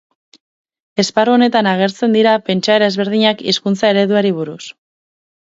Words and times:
Esparru 1.03 1.35
honetan 1.37 1.69
agertzen 1.71 2.15
dira 2.17 2.33
pentsaera 2.47 2.89
ezberdinak 2.93 3.45
hizkuntza 3.53 3.93
ereduari 3.95 4.35
buruz. 4.41 4.61